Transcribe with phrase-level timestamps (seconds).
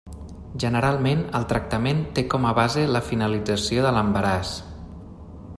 [0.61, 4.59] Generalment, el tractament té com a base la finalització de l'embaràs.